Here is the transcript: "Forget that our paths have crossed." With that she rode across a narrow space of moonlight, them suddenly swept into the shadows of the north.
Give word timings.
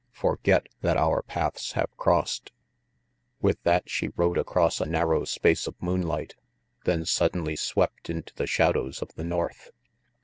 "Forget 0.13 0.65
that 0.81 0.97
our 0.97 1.21
paths 1.21 1.73
have 1.73 1.95
crossed." 1.95 2.51
With 3.39 3.61
that 3.61 3.87
she 3.87 4.07
rode 4.17 4.39
across 4.39 4.81
a 4.81 4.87
narrow 4.87 5.25
space 5.25 5.67
of 5.67 5.79
moonlight, 5.79 6.33
them 6.85 7.05
suddenly 7.05 7.55
swept 7.55 8.09
into 8.09 8.33
the 8.33 8.47
shadows 8.47 9.03
of 9.03 9.13
the 9.13 9.23
north. 9.23 9.69